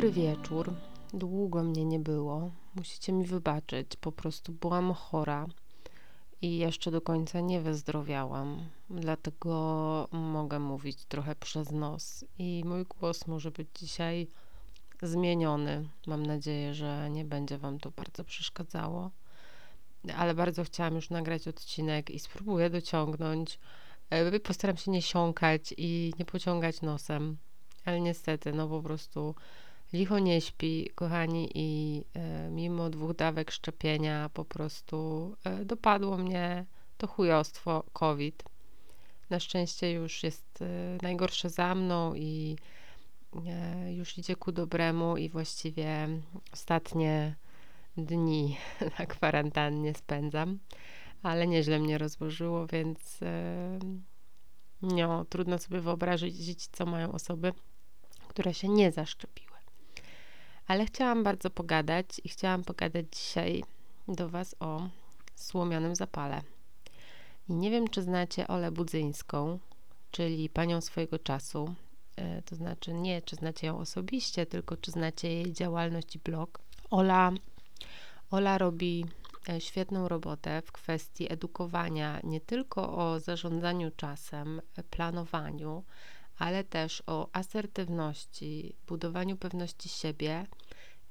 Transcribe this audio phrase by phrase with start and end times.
[0.00, 0.74] Dobry wieczór.
[1.14, 2.50] Długo mnie nie było.
[2.74, 5.46] Musicie mi wybaczyć, po prostu byłam chora
[6.42, 8.64] i jeszcze do końca nie wyzdrowiałam.
[8.90, 14.26] Dlatego mogę mówić trochę przez nos i mój głos może być dzisiaj
[15.02, 15.88] zmieniony.
[16.06, 19.10] Mam nadzieję, że nie będzie Wam to bardzo przeszkadzało.
[20.16, 23.58] Ale bardzo chciałam już nagrać odcinek i spróbuję dociągnąć.
[24.10, 27.36] E, postaram się nie siąkać i nie pociągać nosem,
[27.84, 29.34] ale niestety, no po prostu
[29.92, 36.66] licho nie śpi, kochani, i e, mimo dwóch dawek szczepienia po prostu e, dopadło mnie
[36.98, 38.42] to chujostwo COVID.
[39.30, 40.66] Na szczęście już jest e,
[41.02, 42.56] najgorsze za mną i
[43.90, 46.08] już idzie ku dobremu i właściwie
[46.52, 47.36] ostatnie
[47.96, 48.56] dni
[48.98, 50.58] na kwarantannie spędzam,
[51.22, 53.20] ale nieźle mnie rozłożyło, więc
[54.82, 57.52] no, trudno sobie wyobrazić, co mają osoby,
[58.28, 59.49] które się nie zaszczepiły.
[60.70, 63.64] Ale chciałam bardzo pogadać i chciałam pogadać dzisiaj
[64.08, 64.88] do Was o
[65.34, 66.42] słomianym zapale.
[67.48, 69.58] I nie wiem, czy znacie Olę Budzyńską,
[70.10, 71.74] czyli panią swojego czasu.
[72.16, 76.60] E, to znaczy nie, czy znacie ją osobiście, tylko czy znacie jej działalność i blog.
[76.90, 77.32] Ola,
[78.30, 79.06] Ola robi
[79.48, 84.60] e, świetną robotę w kwestii edukowania nie tylko o zarządzaniu czasem,
[84.90, 85.84] planowaniu,
[86.40, 90.46] ale też o asertywności, budowaniu pewności siebie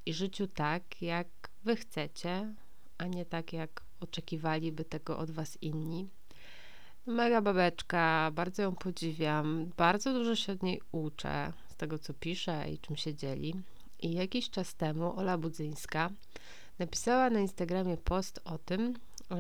[0.06, 1.28] i życiu tak, jak
[1.64, 2.54] wy chcecie,
[2.98, 6.08] a nie tak, jak oczekiwaliby tego od was inni.
[7.06, 12.72] Mega babeczka, bardzo ją podziwiam, bardzo dużo się od niej uczę z tego, co pisze
[12.72, 13.56] i czym się dzieli.
[14.00, 16.10] I jakiś czas temu Ola Budzyńska
[16.80, 18.94] napisała na Instagramie post o tym,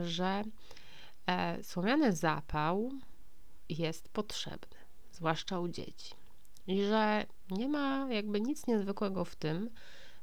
[0.03, 0.44] że
[1.28, 2.92] e, słomiany zapał
[3.69, 4.78] jest potrzebny,
[5.19, 6.13] zwłaszcza u dzieci.
[6.68, 9.69] I że nie ma jakby nic niezwykłego w tym,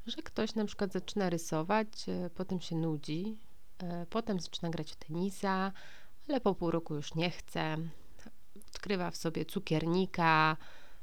[0.06, 3.36] że ktoś na przykład zaczyna rysować, e, potem się nudzi,
[3.78, 5.72] e, potem zaczyna grać w tenisa,
[6.28, 7.76] ale po pół roku już nie chce,
[8.68, 10.56] odkrywa w sobie cukiernika,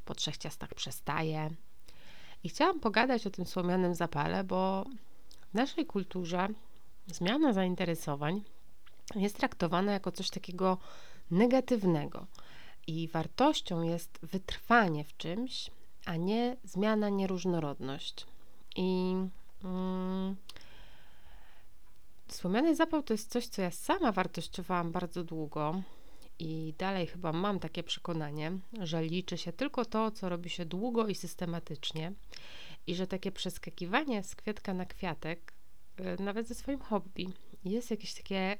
[0.05, 1.49] po trzech ciastach przestaje.
[2.43, 4.85] I chciałam pogadać o tym słomianym zapale, bo
[5.51, 6.47] w naszej kulturze
[7.07, 8.41] zmiana zainteresowań
[9.15, 10.77] jest traktowana jako coś takiego
[11.31, 12.27] negatywnego.
[12.87, 15.71] I wartością jest wytrwanie w czymś,
[16.05, 18.25] a nie zmiana, nieróżnorodność.
[18.75, 19.15] I
[19.63, 20.35] mm,
[22.27, 25.81] słomiany zapał to jest coś, co ja sama wartościowałam bardzo długo.
[26.39, 28.51] I dalej chyba mam takie przekonanie,
[28.81, 32.13] że liczy się tylko to, co robi się długo i systematycznie,
[32.87, 35.53] i że takie przeskakiwanie z kwiatka na kwiatek,
[35.99, 37.27] y, nawet ze swoim hobby,
[37.65, 38.57] jest jakieś takie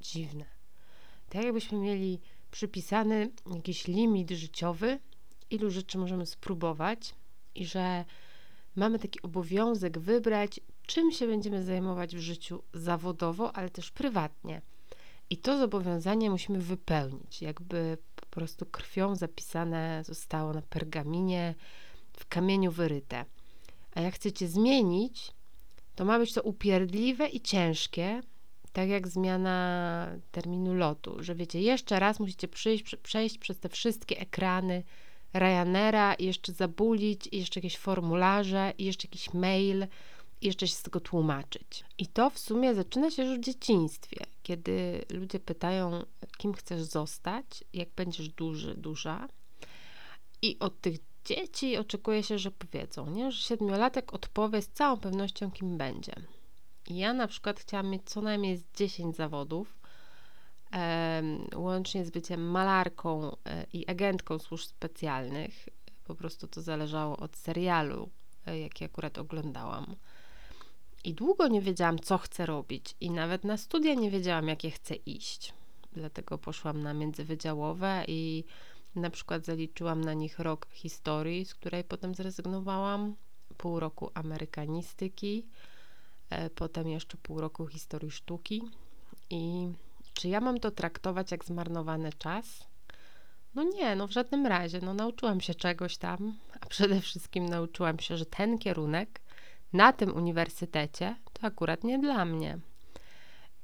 [0.00, 0.44] dziwne.
[1.28, 2.20] Tak jakbyśmy mieli
[2.52, 4.98] przypisany jakiś limit życiowy,
[5.50, 7.14] ilu rzeczy możemy spróbować,
[7.54, 8.04] i że
[8.76, 14.62] mamy taki obowiązek wybrać, czym się będziemy zajmować w życiu zawodowo, ale też prywatnie.
[15.30, 21.54] I to zobowiązanie musimy wypełnić, jakby po prostu krwią zapisane zostało na pergaminie,
[22.12, 23.24] w kamieniu wyryte.
[23.94, 25.32] A jak chcecie zmienić,
[25.94, 28.22] to ma być to upierdliwe i ciężkie,
[28.72, 34.18] tak jak zmiana terminu lotu, że wiecie, jeszcze raz musicie przyjść, przejść przez te wszystkie
[34.18, 34.82] ekrany
[35.34, 39.86] Ryanaira i jeszcze zabulić, i jeszcze jakieś formularze, i jeszcze jakiś mail,
[40.40, 41.84] i jeszcze się z tego tłumaczyć.
[41.98, 46.02] I to w sumie zaczyna się już w dzieciństwie, kiedy ludzie pytają,
[46.38, 49.28] kim chcesz zostać, jak będziesz duży, duża.
[50.42, 53.32] I od tych dzieci oczekuje się, że powiedzą, nie?
[53.32, 56.12] że siedmiolatek odpowie z całą pewnością, kim będzie.
[56.90, 59.82] Ja na przykład chciałam mieć co najmniej z 10 zawodów,
[61.56, 65.68] łącznie z byciem malarką e, i agentką służb specjalnych.
[66.04, 68.10] Po prostu to zależało od serialu,
[68.46, 69.96] e, jaki akurat oglądałam.
[71.04, 74.94] I długo nie wiedziałam, co chcę robić, i nawet na studia nie wiedziałam, jakie chcę
[74.94, 75.54] iść.
[75.92, 78.44] Dlatego poszłam na międzywydziałowe i
[78.94, 83.16] na przykład zaliczyłam na nich rok historii, z której potem zrezygnowałam,
[83.56, 85.46] pół roku amerykanistyki,
[86.54, 88.62] potem jeszcze pół roku historii sztuki.
[89.30, 89.68] I
[90.14, 92.68] czy ja mam to traktować jak zmarnowany czas?
[93.54, 94.80] No nie, no w żadnym razie.
[94.80, 99.20] No nauczyłam się czegoś tam, a przede wszystkim nauczyłam się, że ten kierunek
[99.72, 102.58] na tym uniwersytecie to akurat nie dla mnie.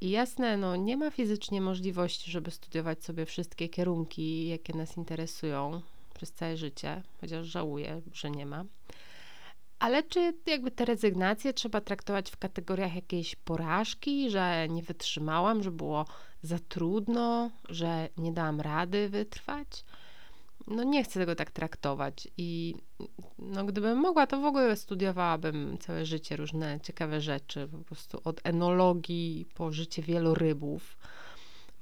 [0.00, 5.80] I jasne, no nie ma fizycznie możliwości, żeby studiować sobie wszystkie kierunki, jakie nas interesują
[6.14, 8.64] przez całe życie, chociaż żałuję, że nie ma.
[9.78, 15.70] Ale czy jakby te rezygnacje trzeba traktować w kategoriach jakiejś porażki, że nie wytrzymałam, że
[15.70, 16.04] było
[16.42, 19.84] za trudno, że nie dałam rady wytrwać?
[20.70, 22.74] no nie chcę tego tak traktować i
[23.38, 28.40] no gdybym mogła, to w ogóle studiowałabym całe życie różne ciekawe rzeczy, po prostu od
[28.44, 30.96] enologii po życie wielorybów,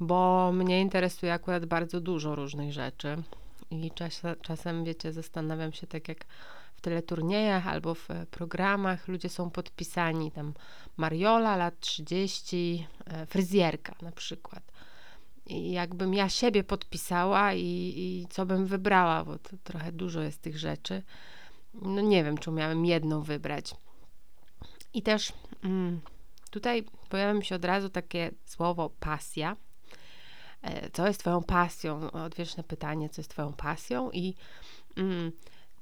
[0.01, 3.17] bo mnie interesuje akurat bardzo dużo różnych rzeczy
[3.71, 6.25] i czas, czasem, wiecie, zastanawiam się tak jak
[6.77, 10.55] w teleturniejach albo w programach ludzie są podpisani, tam
[10.97, 14.63] Mariola, lat 30, e, fryzjerka na przykład
[15.47, 20.43] i jakbym ja siebie podpisała i, i co bym wybrała, bo to trochę dużo jest
[20.43, 21.03] tych rzeczy.
[21.75, 23.75] No nie wiem, czy miałem jedną wybrać.
[24.95, 25.33] I też
[25.65, 26.01] mm,
[26.51, 29.57] tutaj pojawia mi się od razu takie słowo pasja.
[30.63, 32.11] E, co jest Twoją pasją?
[32.11, 34.11] Odwieczne pytanie, co jest Twoją pasją?
[34.11, 34.35] I
[34.97, 35.33] mm,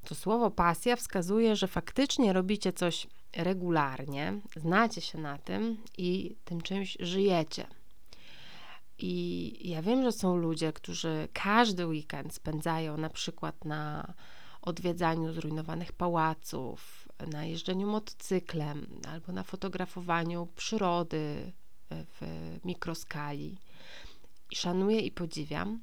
[0.05, 3.07] to słowo pasja wskazuje, że faktycznie robicie coś
[3.37, 7.67] regularnie, znacie się na tym i tym czymś żyjecie.
[8.99, 14.15] I ja wiem, że są ludzie, którzy każdy weekend spędzają na przykład na
[14.63, 21.53] odwiedzaniu zrujnowanych pałaców, na jeżdżeniu motocyklem albo na fotografowaniu przyrody
[21.91, 22.21] w
[22.65, 23.59] mikroskali.
[24.51, 25.81] I szanuję i podziwiam,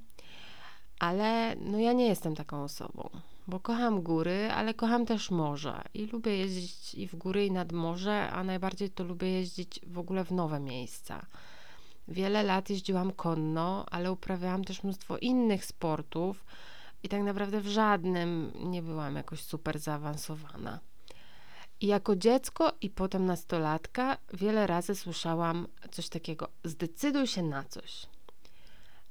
[0.98, 3.10] ale no ja nie jestem taką osobą,
[3.46, 7.72] bo kocham góry, ale kocham też morze i lubię jeździć i w góry, i nad
[7.72, 11.26] morze, a najbardziej to lubię jeździć w ogóle w nowe miejsca
[12.08, 16.44] Wiele lat jeździłam konno, ale uprawiałam też mnóstwo innych sportów
[17.02, 20.80] i tak naprawdę w żadnym nie byłam jakoś super zaawansowana.
[21.80, 28.06] I jako dziecko i potem nastolatka wiele razy słyszałam coś takiego: zdecyduj się na coś.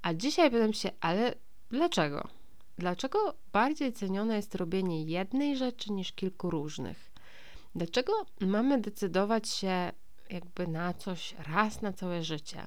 [0.01, 1.35] A dzisiaj pytam się, ale
[1.69, 2.40] dlaczego?
[2.81, 7.11] Dlaczego bardziej cenione jest robienie jednej rzeczy niż kilku różnych?
[7.75, 9.91] Dlaczego mamy decydować się
[10.29, 12.65] jakby na coś raz na całe życie?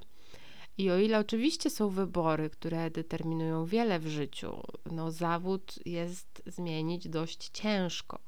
[0.77, 7.09] I o ile oczywiście są wybory, które determinują wiele w życiu, no zawód jest zmienić
[7.09, 8.19] dość ciężko.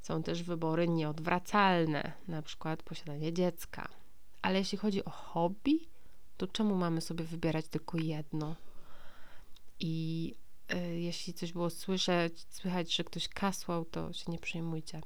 [0.00, 3.88] Są też wybory nieodwracalne, na przykład posiadanie dziecka.
[4.42, 5.88] Ale jeśli chodzi o hobby,
[6.36, 8.56] to czemu mamy sobie wybierać tylko jedno?
[9.80, 10.34] I
[11.10, 15.00] jeśli coś było słyszeć, słychać, że ktoś kasłał, to się nie przejmujcie.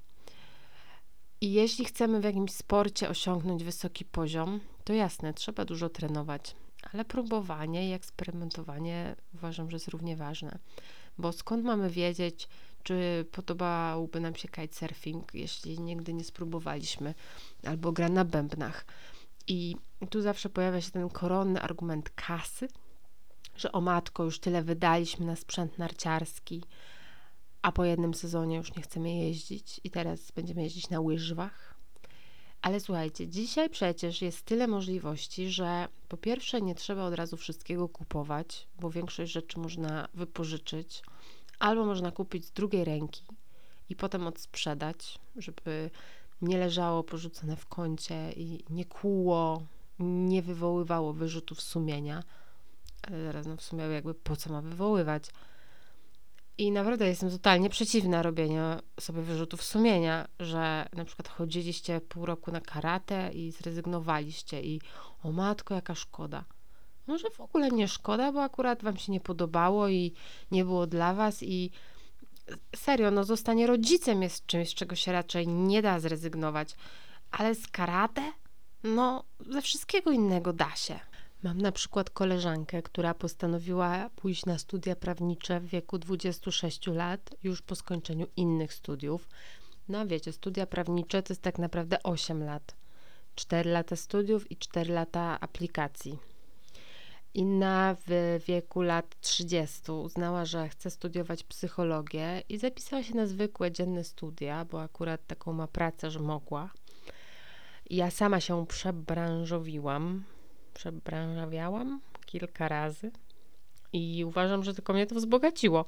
[1.40, 6.56] I jeśli chcemy w jakimś sporcie osiągnąć wysoki poziom, to jasne, trzeba dużo trenować
[6.92, 10.58] ale próbowanie i eksperymentowanie uważam, że jest równie ważne.
[11.18, 12.48] Bo skąd mamy wiedzieć,
[12.82, 17.14] czy podobałby nam się kitesurfing, jeśli nigdy nie spróbowaliśmy,
[17.66, 18.86] albo gra na bębnach.
[19.46, 19.76] I
[20.10, 22.68] tu zawsze pojawia się ten koronny argument kasy,
[23.56, 26.62] że o matko, już tyle wydaliśmy na sprzęt narciarski,
[27.62, 31.74] a po jednym sezonie już nie chcemy jeździć i teraz będziemy jeździć na łyżwach.
[32.62, 37.88] Ale słuchajcie, dzisiaj przecież jest tyle możliwości, że po pierwsze nie trzeba od razu wszystkiego
[37.88, 41.02] kupować, bo większość rzeczy można wypożyczyć,
[41.58, 43.22] albo można kupić z drugiej ręki
[43.88, 45.90] i potem odsprzedać, żeby
[46.42, 49.62] nie leżało porzucone w kącie i nie kłuło,
[49.98, 52.22] nie wywoływało wyrzutów sumienia.
[53.24, 55.24] Zaraz, no w sumie jakby po co ma wywoływać?
[56.58, 58.62] I naprawdę jestem totalnie przeciwna robieniu
[59.00, 64.80] sobie wyrzutów sumienia, że na przykład chodziliście pół roku na karate i zrezygnowaliście i
[65.22, 66.44] o matko, jaka szkoda.
[67.06, 70.12] Może w ogóle nie szkoda, bo akurat wam się nie podobało i
[70.50, 71.70] nie było dla was i
[72.76, 76.74] serio, no zostanie rodzicem jest czymś, z czego się raczej nie da zrezygnować,
[77.30, 78.32] ale z karate?
[78.82, 81.00] No, ze wszystkiego innego da się.
[81.44, 87.62] Mam na przykład koleżankę, która postanowiła pójść na studia prawnicze w wieku 26 lat, już
[87.62, 89.28] po skończeniu innych studiów.
[89.88, 92.74] No wiecie, studia prawnicze to jest tak naprawdę 8 lat.
[93.34, 96.18] 4 lata studiów i 4 lata aplikacji.
[97.34, 103.72] Inna w wieku lat 30 uznała, że chce studiować psychologię i zapisała się na zwykłe
[103.72, 106.70] dzienne studia, bo akurat taką ma pracę, że mogła.
[107.90, 110.24] Ja sama się przebranżowiłam,
[110.74, 113.10] przebranżawiałam kilka razy
[113.92, 115.84] i uważam, że tylko mnie to wzbogaciło.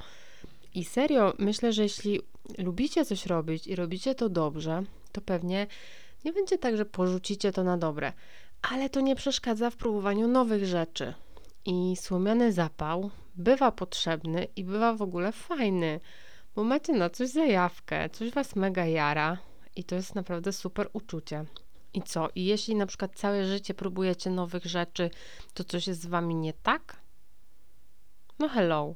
[0.75, 2.21] I serio, myślę, że jeśli
[2.59, 5.67] lubicie coś robić i robicie to dobrze, to pewnie
[6.25, 8.13] nie będzie tak, że porzucicie to na dobre,
[8.63, 11.15] ale to nie przeszkadza w próbowaniu nowych rzeczy.
[11.65, 16.01] I słomiany zapał bywa potrzebny i bywa w ogóle fajny,
[16.55, 19.39] bo macie na coś zajawkę, coś was mega jara
[19.77, 21.45] i to jest naprawdę super uczucie.
[21.95, 22.29] I co?
[22.35, 25.11] I jeśli na przykład całe życie próbujecie nowych rzeczy,
[25.55, 26.97] to coś jest z wami nie tak?
[28.39, 28.95] No hello.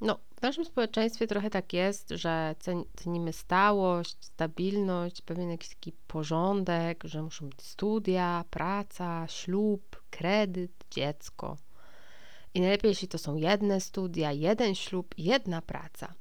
[0.00, 2.54] No, w naszym społeczeństwie trochę tak jest, że
[2.96, 11.56] cenimy stałość, stabilność, pewien jakiś taki porządek, że muszą być studia, praca, ślub, kredyt, dziecko.
[12.54, 16.14] I najlepiej, jeśli to są jedne studia, jeden ślub, jedna praca.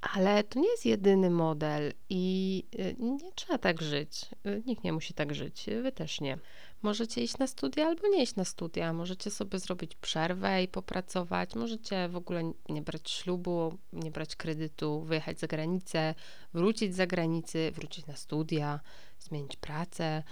[0.00, 4.26] Ale to nie jest jedyny model i y, nie trzeba tak żyć.
[4.46, 6.38] Y, nikt nie musi tak żyć, wy też nie.
[6.82, 8.92] Możecie iść na studia albo nie iść na studia.
[8.92, 11.54] Możecie sobie zrobić przerwę i popracować.
[11.54, 16.14] Możecie w ogóle nie brać ślubu, nie brać kredytu, wyjechać za granicę,
[16.54, 18.80] wrócić z zagranicy, wrócić na studia,
[19.18, 20.22] zmienić pracę,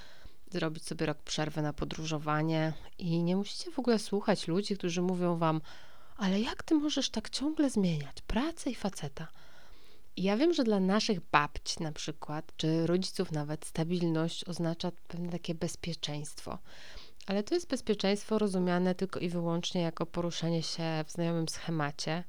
[0.51, 5.37] zrobić sobie rok przerwy na podróżowanie i nie musicie w ogóle słuchać ludzi, którzy mówią
[5.37, 5.61] wam,
[6.17, 9.29] ale jak ty możesz tak ciągle zmieniać pracę i faceta?
[10.21, 15.55] Ja wiem, że dla naszych babci na przykład, czy rodziców nawet, stabilność oznacza pewne takie
[15.55, 16.59] bezpieczeństwo.
[17.27, 22.25] Ale to jest bezpieczeństwo rozumiane tylko i wyłącznie jako poruszanie się w znajomym schemacie.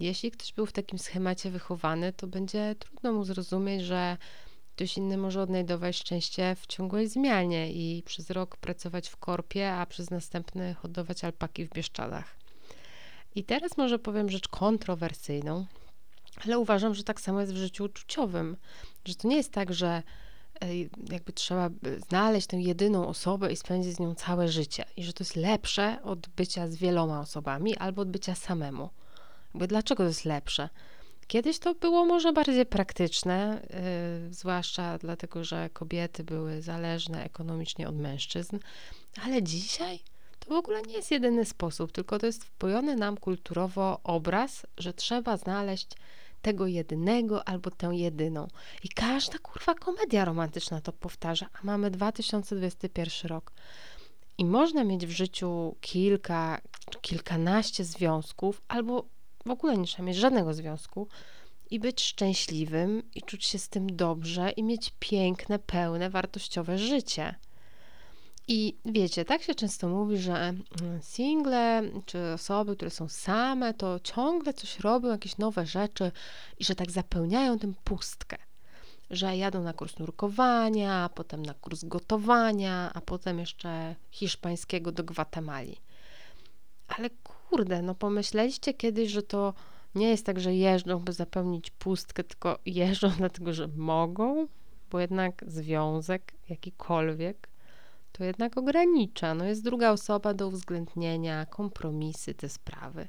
[0.00, 4.16] Jeśli ktoś był w takim schemacie wychowany, to będzie trudno mu zrozumieć, że
[4.76, 9.86] ktoś inny może odnajdować szczęście w ciągłej zmianie i przez rok pracować w korpie, a
[9.86, 12.36] przez następny hodować alpaki w Bieszczadach.
[13.34, 15.66] I teraz może powiem rzecz kontrowersyjną,
[16.44, 18.56] ale uważam, że tak samo jest w życiu uczuciowym,
[19.04, 20.02] że to nie jest tak, że
[21.10, 21.70] jakby trzeba
[22.08, 26.02] znaleźć tę jedyną osobę i spędzić z nią całe życie i że to jest lepsze
[26.02, 28.90] od bycia z wieloma osobami albo od bycia samemu.
[29.54, 30.68] Jakby dlaczego to jest lepsze?
[31.26, 33.66] Kiedyś to było może bardziej praktyczne,
[34.24, 38.58] yy, zwłaszcza dlatego, że kobiety były zależne ekonomicznie od mężczyzn,
[39.24, 40.00] ale dzisiaj
[40.48, 45.36] w ogóle nie jest jedyny sposób, tylko to jest wpojony nam kulturowo obraz, że trzeba
[45.36, 45.88] znaleźć
[46.42, 48.48] tego jedynego albo tę jedyną.
[48.84, 53.52] I każda kurwa komedia romantyczna to powtarza, a mamy 2021 rok.
[54.38, 56.60] I można mieć w życiu kilka,
[57.00, 59.04] kilkanaście związków, albo
[59.46, 61.08] w ogóle nie trzeba mieć żadnego związku
[61.70, 67.34] i być szczęśliwym i czuć się z tym dobrze i mieć piękne, pełne, wartościowe życie.
[68.50, 74.00] I wiecie, tak się często mówi, że mm, single czy osoby, które są same, to
[74.00, 76.12] ciągle coś robią, jakieś nowe rzeczy
[76.58, 78.36] i że tak zapełniają tę pustkę.
[79.10, 85.76] Że jadą na kurs nurkowania, potem na kurs gotowania, a potem jeszcze hiszpańskiego do Gwatemali.
[86.88, 89.54] Ale kurde, no pomyśleliście kiedyś, że to
[89.94, 94.46] nie jest tak, że jeżdżą, by zapełnić pustkę, tylko jeżdżą dlatego, że mogą,
[94.90, 97.48] bo jednak związek jakikolwiek
[98.18, 99.34] to jednak ogranicza.
[99.34, 103.08] No jest druga osoba do uwzględnienia, kompromisy, te sprawy.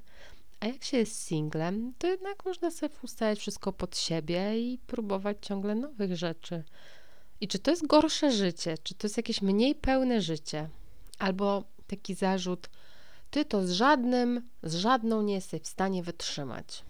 [0.59, 5.37] A jak się jest singlem, to jednak można sobie ustawiać wszystko pod siebie i próbować
[5.41, 6.63] ciągle nowych rzeczy.
[7.41, 10.69] I czy to jest gorsze życie, czy to jest jakieś mniej pełne życie?
[11.19, 12.69] Albo taki zarzut,
[13.31, 16.83] ty to z żadnym, z żadną nie jesteś w stanie wytrzymać.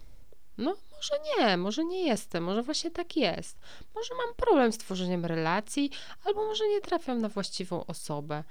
[0.58, 3.58] No, może nie, może nie jestem, może właśnie tak jest.
[3.94, 5.90] Może mam problem z tworzeniem relacji,
[6.24, 8.44] albo może nie trafiam na właściwą osobę.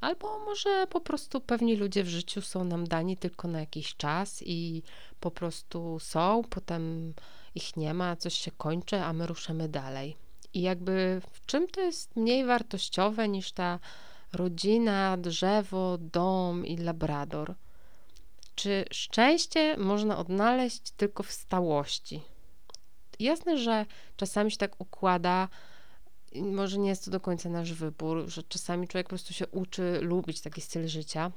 [0.00, 4.42] Albo może po prostu pewni ludzie w życiu są nam dani tylko na jakiś czas
[4.46, 4.82] i
[5.20, 7.14] po prostu są, potem
[7.54, 10.16] ich nie ma, coś się kończy, a my ruszamy dalej.
[10.54, 13.78] I jakby w czym to jest mniej wartościowe niż ta
[14.32, 17.54] rodzina, drzewo, dom i labrador?
[18.54, 22.20] Czy szczęście można odnaleźć tylko w stałości?
[23.20, 25.48] Jasne, że czasami się tak układa,
[26.34, 29.98] może nie jest to do końca nasz wybór, że czasami człowiek po prostu się uczy
[30.00, 31.30] lubić taki styl życia.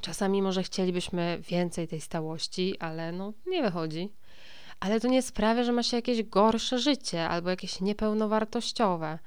[0.00, 4.12] Czasami może chcielibyśmy więcej tej stałości, ale no nie wychodzi.
[4.80, 9.18] Ale to nie sprawia, że ma się jakieś gorsze życie albo jakieś niepełnowartościowe.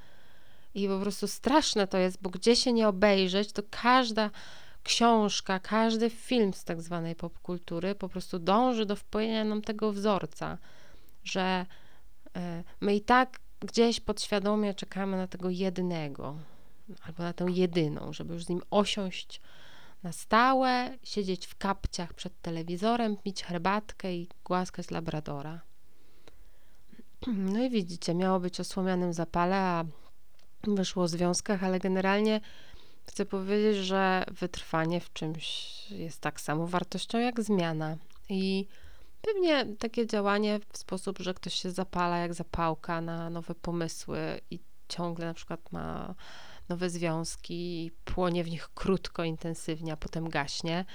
[0.73, 4.29] I po prostu straszne to jest, bo gdzie się nie obejrzeć, to każda
[4.83, 10.57] książka, każdy film z tak zwanej popkultury po prostu dąży do wpojenia nam tego wzorca,
[11.23, 11.65] że
[12.35, 16.35] e, my i tak gdzieś podświadomie czekamy na tego jednego
[17.01, 19.41] albo na tę jedyną, żeby już z nim osiąść
[20.03, 25.61] na stałe, siedzieć w kapciach przed telewizorem, pić herbatkę i głaskać labradora.
[27.27, 29.85] No i widzicie, miało być o słomianym zapale, a
[30.63, 32.41] wyszło o związkach, ale generalnie
[33.11, 37.97] Chcę powiedzieć, że wytrwanie w czymś jest tak samo wartością jak zmiana.
[38.29, 38.67] I
[39.21, 44.59] pewnie takie działanie w sposób, że ktoś się zapala jak zapałka na nowe pomysły i
[44.87, 46.15] ciągle na przykład ma
[46.69, 50.85] nowe związki i płonie w nich krótko, intensywnie, a potem gaśnie,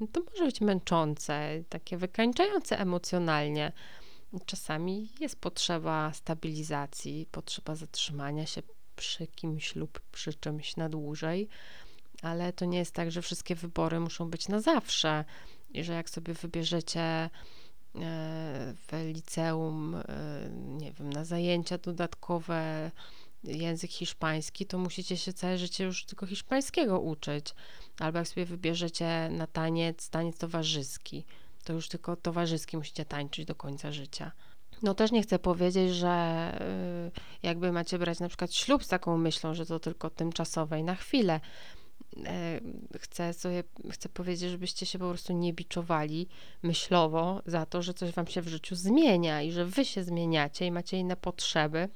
[0.00, 3.72] no to może być męczące, takie wykańczające emocjonalnie.
[4.46, 8.62] Czasami jest potrzeba stabilizacji, potrzeba zatrzymania się,
[9.00, 11.48] przy kimś lub przy czymś na dłużej,
[12.22, 15.24] ale to nie jest tak, że wszystkie wybory muszą być na zawsze
[15.70, 17.30] i że jak sobie wybierzecie e,
[18.74, 20.02] w liceum, e,
[20.52, 22.90] nie wiem, na zajęcia dodatkowe
[23.44, 27.54] język hiszpański, to musicie się całe życie już tylko hiszpańskiego uczyć.
[27.98, 31.24] Albo jak sobie wybierzecie na taniec, taniec towarzyski,
[31.64, 34.32] to już tylko towarzyski musicie tańczyć do końca życia.
[34.82, 36.52] No też nie chcę powiedzieć, że
[37.10, 40.82] y, jakby macie brać na przykład ślub z taką myślą, że to tylko tymczasowe i
[40.82, 41.40] na chwilę.
[42.26, 42.60] E,
[42.98, 46.28] chcę sobie, chcę powiedzieć, żebyście się po prostu nie biczowali
[46.62, 50.66] myślowo za to, że coś wam się w życiu zmienia i że wy się zmieniacie
[50.66, 51.88] i macie inne potrzeby.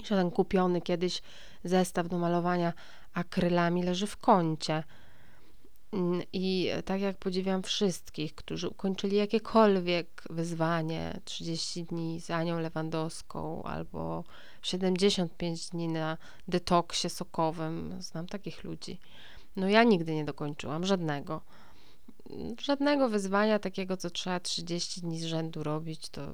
[0.00, 1.22] I że ten kupiony kiedyś
[1.64, 2.72] zestaw do malowania
[3.14, 4.84] akrylami leży w kącie.
[5.92, 13.62] Mm, I tak jak podziwiam wszystkich, którzy ukończyli jakiekolwiek wyzwanie 30 dni z Anią Lewandowską
[13.62, 14.24] albo
[14.62, 16.18] 75 dni na
[16.48, 18.98] detoksie sokowym, znam takich ludzi.
[19.56, 21.40] No ja nigdy nie dokończyłam żadnego.
[22.60, 26.32] Żadnego wyzwania takiego, co trzeba 30 dni z rzędu robić, to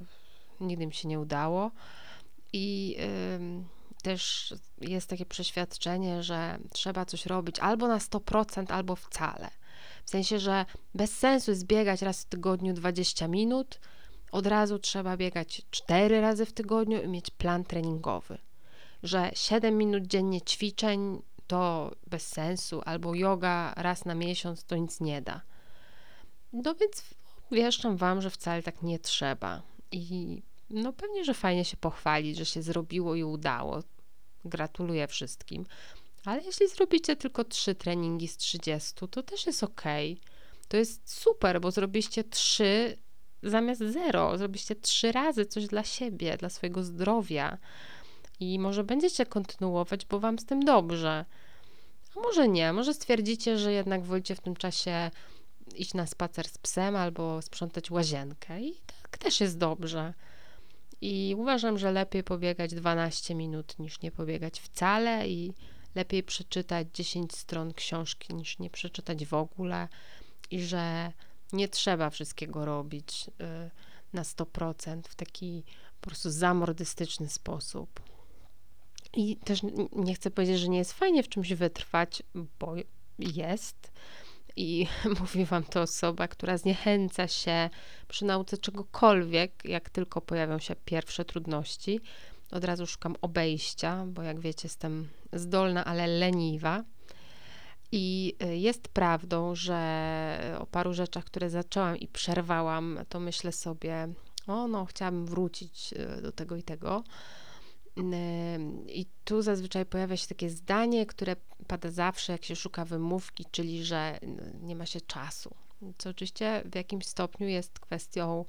[0.61, 1.71] nigdy mi się nie udało.
[2.53, 9.49] I yy, też jest takie przeświadczenie, że trzeba coś robić albo na 100%, albo wcale.
[10.05, 13.79] W sensie, że bez sensu jest biegać raz w tygodniu 20 minut,
[14.31, 18.37] od razu trzeba biegać 4 razy w tygodniu i mieć plan treningowy.
[19.03, 24.99] Że 7 minut dziennie ćwiczeń to bez sensu, albo yoga raz na miesiąc to nic
[24.99, 25.41] nie da.
[26.53, 27.03] No więc
[27.51, 29.61] wieszczam Wam, że wcale tak nie trzeba.
[29.91, 33.79] I no pewnie, że fajnie się pochwalić, że się zrobiło i udało.
[34.45, 35.65] Gratuluję wszystkim.
[36.25, 39.81] Ale jeśli zrobicie tylko 3 treningi z 30, to też jest ok.
[40.67, 42.97] To jest super, bo zrobiliście 3
[43.43, 44.37] zamiast 0.
[44.37, 47.57] Zrobiliście 3 razy coś dla siebie, dla swojego zdrowia.
[48.39, 51.25] I może będziecie kontynuować, bo wam z tym dobrze.
[52.15, 55.11] A może nie, może stwierdzicie, że jednak wolicie w tym czasie
[55.75, 58.61] iść na spacer z psem albo sprzątać łazienkę.
[58.61, 60.13] I tak też jest dobrze.
[61.01, 65.53] I uważam, że lepiej pobiegać 12 minut niż nie pobiegać wcale i
[65.95, 69.87] lepiej przeczytać 10 stron książki niż nie przeczytać w ogóle
[70.51, 71.11] i że
[71.53, 73.71] nie trzeba wszystkiego robić y,
[74.13, 75.63] na 100% w taki
[76.01, 77.99] po prostu zamordystyczny sposób.
[79.13, 79.61] I też
[79.95, 82.23] nie chcę powiedzieć, że nie jest fajnie w czymś wytrwać,
[82.59, 82.75] bo
[83.19, 83.91] jest.
[84.57, 84.87] I
[85.19, 87.69] mówi wam to osoba, która zniechęca się
[88.07, 91.99] przy nauce czegokolwiek, jak tylko pojawią się pierwsze trudności.
[92.51, 96.83] Od razu szukam obejścia, bo jak wiecie, jestem zdolna, ale leniwa.
[97.91, 104.07] I y, jest prawdą, że o paru rzeczach, które zaczęłam i przerwałam, to myślę sobie,
[104.47, 107.03] o no, chciałabym wrócić y, do tego i tego.
[108.87, 111.35] I tu zazwyczaj pojawia się takie zdanie, które
[111.67, 114.19] pada zawsze, jak się szuka wymówki, czyli że
[114.61, 115.55] nie ma się czasu.
[115.97, 118.45] Co oczywiście w jakimś stopniu jest kwestią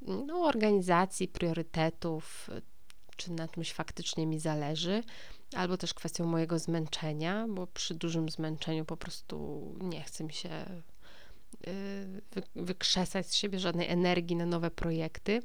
[0.00, 2.50] no, organizacji, priorytetów,
[3.16, 5.02] czy na czymś faktycznie mi zależy,
[5.56, 10.50] albo też kwestią mojego zmęczenia, bo przy dużym zmęczeniu po prostu nie chce mi się
[11.68, 15.42] y, wykrzesać z siebie żadnej energii na nowe projekty.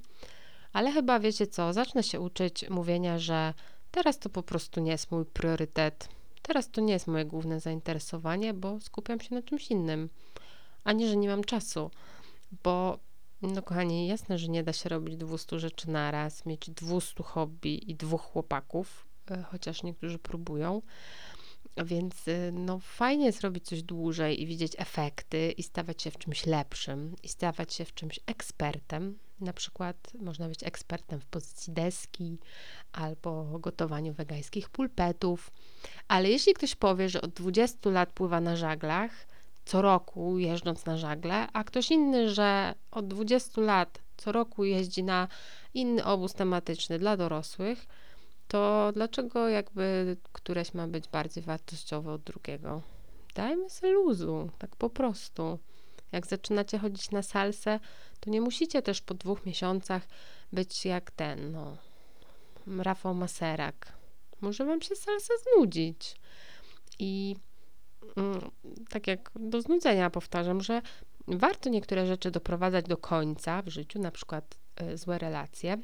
[0.76, 3.54] Ale chyba wiecie co, zacznę się uczyć mówienia, że
[3.92, 6.10] teraz to po prostu nie jest mój priorytet,
[6.42, 10.10] teraz to nie jest moje główne zainteresowanie, bo skupiam się na czymś innym,
[10.84, 11.92] a nie, że nie mam czasu,
[12.64, 13.00] bo
[13.42, 17.96] no kochani, jasne, że nie da się robić 200 rzeczy naraz, mieć 200 hobby i
[17.96, 20.82] dwóch chłopaków, e, chociaż niektórzy próbują.
[21.86, 26.18] Więc e, no, fajnie jest robić coś dłużej i widzieć efekty i stawać się w
[26.18, 29.18] czymś lepszym i stawać się w czymś ekspertem.
[29.40, 32.38] Na przykład można być ekspertem w pozycji deski
[32.92, 35.52] albo gotowaniu wegańskich pulpetów.
[36.08, 39.28] Ale jeśli ktoś powie, że od 20 lat pływa na żaglach,
[39.66, 45.04] co roku jeżdżąc na żagle, a ktoś inny, że od 20 lat co roku jeździ
[45.04, 45.28] na
[45.74, 47.88] inny obóz tematyczny dla dorosłych,
[48.48, 52.82] to dlaczego jakby któreś ma być bardziej wartościowe od drugiego?
[53.36, 55.60] Dajmy sobie luzu, tak po prostu.
[56.12, 57.80] Jak zaczynacie chodzić na salsę,
[58.20, 60.08] to nie musicie też po dwóch miesiącach
[60.54, 61.78] być jak ten, no,
[62.68, 63.94] Rafał Maserak.
[64.42, 66.16] Może wam się salsa znudzić.
[67.00, 67.36] I
[68.18, 68.52] mm,
[68.90, 70.82] tak jak do znudzenia powtarzam, że
[71.28, 75.78] warto niektóre rzeczy doprowadzać do końca w życiu, na przykład y, złe relacje.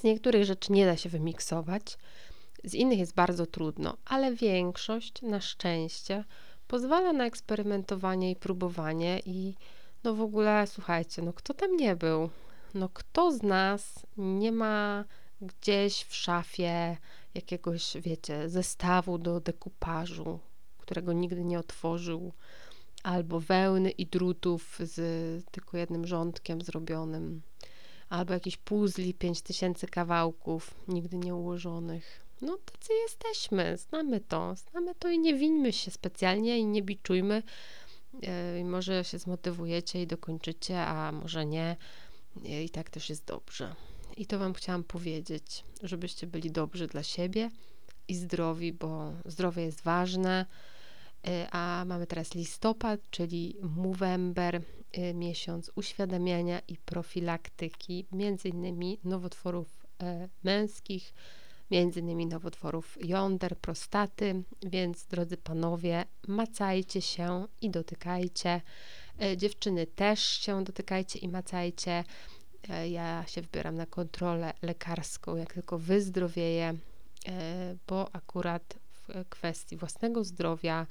[0.00, 1.98] Z niektórych rzeczy nie da się wymiksować,
[2.64, 6.24] z innych jest bardzo trudno, ale większość na szczęście
[6.68, 9.54] pozwala na eksperymentowanie i próbowanie i
[10.04, 12.30] no w ogóle słuchajcie, no kto tam nie był?
[12.74, 15.04] No kto z nas nie ma
[15.40, 16.96] gdzieś w szafie
[17.34, 20.38] jakiegoś, wiecie, zestawu do dekupażu,
[20.78, 22.32] którego nigdy nie otworzył,
[23.02, 27.42] albo wełny i drutów z tylko jednym rządkiem zrobionym,
[28.08, 32.26] albo jakiś puzli, pięć tysięcy kawałków nigdy nie ułożonych.
[32.40, 37.42] No, tacy jesteśmy, znamy to, znamy to i nie winmy się specjalnie i nie biczujmy.
[38.56, 41.76] Yy, może się zmotywujecie i dokończycie, a może nie.
[42.42, 43.74] Yy, I tak też jest dobrze.
[44.16, 47.50] I to Wam chciałam powiedzieć, żebyście byli dobrzy dla siebie
[48.08, 50.46] i zdrowi, bo zdrowie jest ważne.
[51.24, 54.62] Yy, a mamy teraz listopad, czyli Movember,
[55.14, 59.86] miesiąc uświadamiania i profilaktyki, między innymi nowotworów
[60.44, 61.14] męskich,
[61.70, 68.60] między innymi nowotworów jąder, prostaty, więc drodzy panowie, macajcie się i dotykajcie.
[69.36, 72.04] Dziewczyny też się dotykajcie i macajcie.
[72.68, 76.74] E, ja się wybieram na kontrolę lekarską, jak tylko wyzdrowieję,
[77.28, 80.86] e, bo akurat w kwestii własnego zdrowia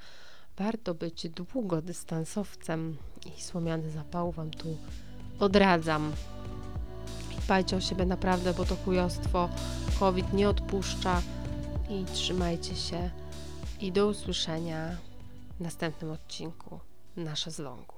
[0.56, 2.96] warto być długodystansowcem
[3.38, 4.76] i słomiany zapał Wam tu
[5.40, 6.12] odradzam.
[7.44, 9.48] Dbajcie o siebie naprawdę, bo to chujostwo
[10.00, 11.22] COVID nie odpuszcza
[11.90, 13.10] i trzymajcie się
[13.80, 14.96] i do usłyszenia
[15.58, 16.80] w następnym odcinku
[17.16, 17.95] Nasze z Longu.